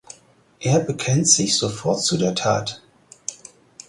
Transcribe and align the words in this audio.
Er 0.61 0.79
bekennt 0.79 1.27
sich 1.27 1.55
sofort 1.59 2.01
zu 2.01 2.17
der 2.17 2.33
Tat. 2.33 2.81